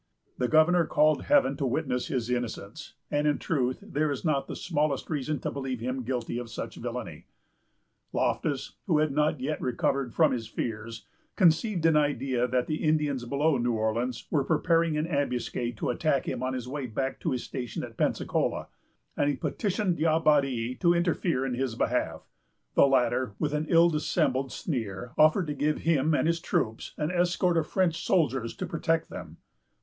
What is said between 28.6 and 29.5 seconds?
protect them.